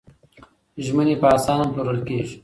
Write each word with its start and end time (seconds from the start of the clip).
ژمنې 0.85 1.15
په 1.21 1.27
اسانه 1.35 1.65
پلورل 1.73 1.99
کېږي. 2.07 2.35